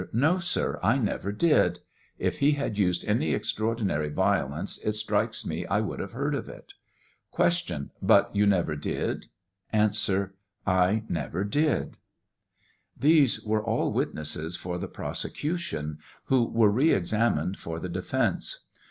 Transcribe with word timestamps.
No, 0.11 0.39
sir; 0.39 0.79
I 0.81 0.97
never 0.97 1.31
did. 1.31 1.81
»Xf 2.19 2.33
he 2.37 2.51
had 2.53 2.75
used 2.75 3.05
any 3.05 3.35
extraordinary 3.35 4.09
violence 4.09 4.79
it 4.79 4.93
strikes 4.93 5.45
me 5.45 5.63
I 5.67 5.79
would 5.81 5.99
have 5.99 6.13
heard 6.13 6.33
of 6.33 6.49
it. 6.49 6.73
Q. 7.35 7.91
But 8.01 8.35
you 8.35 8.47
never 8.47 8.75
did 8.75 9.27
1 9.69 9.91
A. 10.09 10.29
I 10.65 11.03
never 11.07 11.43
did. 11.43 11.97
These 12.99 13.43
were 13.43 13.63
all 13.63 13.91
witnesses 13.93 14.57
for 14.57 14.79
the 14.79 14.87
prosecution, 14.87 15.99
who 16.25 16.45
were 16.45 16.71
re 16.71 16.91
examined 16.93 17.59
for 17.59 17.79
the 17.79 17.87
defence. 17.87 18.61